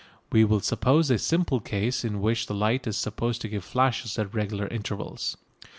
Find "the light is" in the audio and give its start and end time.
2.47-2.97